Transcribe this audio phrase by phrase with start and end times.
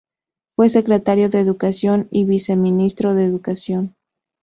[0.55, 3.93] Fue Secretario de Educación y Viceministro de Educación.